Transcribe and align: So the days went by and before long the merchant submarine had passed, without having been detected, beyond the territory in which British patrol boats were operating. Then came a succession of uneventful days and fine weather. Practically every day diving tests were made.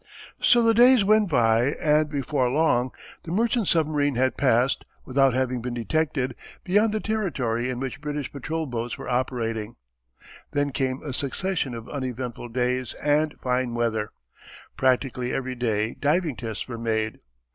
So 0.41 0.63
the 0.63 0.73
days 0.73 1.03
went 1.03 1.29
by 1.29 1.73
and 1.79 2.09
before 2.09 2.49
long 2.49 2.89
the 3.21 3.29
merchant 3.29 3.67
submarine 3.67 4.15
had 4.15 4.35
passed, 4.35 4.83
without 5.05 5.35
having 5.35 5.61
been 5.61 5.75
detected, 5.75 6.33
beyond 6.63 6.91
the 6.91 6.99
territory 6.99 7.69
in 7.69 7.79
which 7.79 8.01
British 8.01 8.31
patrol 8.31 8.65
boats 8.65 8.97
were 8.97 9.07
operating. 9.07 9.75
Then 10.53 10.71
came 10.71 11.03
a 11.03 11.13
succession 11.13 11.75
of 11.75 11.87
uneventful 11.87 12.49
days 12.49 12.95
and 12.95 13.35
fine 13.43 13.75
weather. 13.75 14.09
Practically 14.75 15.33
every 15.35 15.53
day 15.53 15.93
diving 15.93 16.35
tests 16.35 16.67
were 16.67 16.79
made. 16.79 17.19